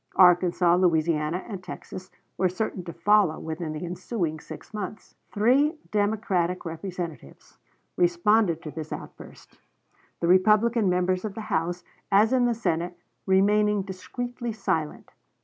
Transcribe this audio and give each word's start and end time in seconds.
Arkansas, 0.15 0.73
Louisiana, 0.77 1.45
and 1.47 1.63
Texas 1.63 2.09
were 2.35 2.49
certain 2.49 2.83
to 2.85 2.91
follow 2.91 3.37
within 3.37 3.71
the 3.71 3.85
ensuing 3.85 4.39
six 4.39 4.73
months. 4.73 5.13
Three 5.31 5.77
Democratic 5.91 6.65
Representatives 6.65 7.59
responded 7.97 8.63
to 8.63 8.71
this 8.71 8.91
outburst, 8.91 9.59
the 10.19 10.27
Republican 10.27 10.89
members 10.89 11.23
of 11.23 11.35
the 11.35 11.41
House, 11.53 11.83
as 12.11 12.33
in 12.33 12.45
the 12.45 12.55
Senate, 12.55 12.97
remaining 13.27 13.83
discreetly 13.83 14.51
silent. 14.53 15.11